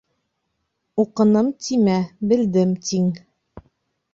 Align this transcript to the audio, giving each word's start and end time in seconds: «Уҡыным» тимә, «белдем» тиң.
«Уҡыным» 1.03 1.51
тимә, 1.65 1.99
«белдем» 2.33 2.73
тиң. 2.89 3.13